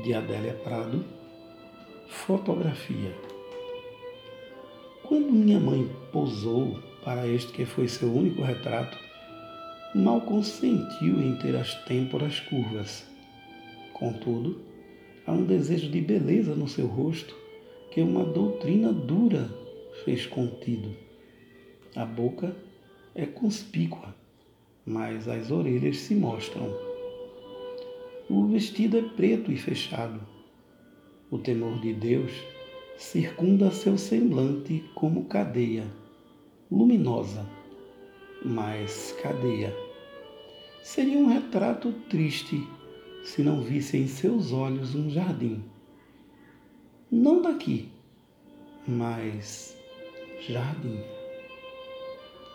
de 0.00 0.14
Adélia 0.14 0.54
Prado. 0.54 1.04
Fotografia. 2.08 3.14
Quando 5.02 5.30
minha 5.30 5.60
mãe 5.60 5.90
posou 6.10 6.78
para 7.04 7.26
este 7.26 7.52
que 7.52 7.66
foi 7.66 7.88
seu 7.88 8.10
único 8.10 8.42
retrato, 8.42 8.96
mal 9.94 10.22
consentiu 10.22 11.20
em 11.20 11.36
ter 11.36 11.54
as 11.56 11.74
têmporas 11.84 12.40
curvas. 12.40 13.06
Contudo, 13.92 14.62
há 15.26 15.32
um 15.32 15.44
desejo 15.44 15.90
de 15.90 16.00
beleza 16.00 16.54
no 16.54 16.68
seu 16.68 16.86
rosto 16.86 17.36
que 17.90 18.00
uma 18.00 18.24
doutrina 18.24 18.92
dura 18.92 19.50
fez 20.04 20.24
contido. 20.24 20.96
A 21.94 22.06
boca 22.06 22.56
é 23.14 23.26
conspícua, 23.26 24.14
mas 24.86 25.28
as 25.28 25.50
orelhas 25.50 25.98
se 25.98 26.14
mostram. 26.14 26.91
O 28.34 28.46
vestido 28.46 28.96
é 28.96 29.02
preto 29.02 29.52
e 29.52 29.58
fechado. 29.58 30.18
O 31.30 31.36
temor 31.36 31.78
de 31.82 31.92
Deus 31.92 32.32
circunda 32.96 33.70
seu 33.70 33.98
semblante 33.98 34.82
como 34.94 35.26
cadeia, 35.26 35.84
luminosa, 36.70 37.46
mas 38.42 39.14
cadeia. 39.22 39.76
Seria 40.82 41.18
um 41.18 41.26
retrato 41.26 41.92
triste 42.08 42.66
se 43.22 43.42
não 43.42 43.60
visse 43.60 43.98
em 43.98 44.08
seus 44.08 44.50
olhos 44.50 44.94
um 44.94 45.10
jardim. 45.10 45.62
Não 47.10 47.42
daqui, 47.42 47.90
mas 48.88 49.76
jardim. 50.48 51.21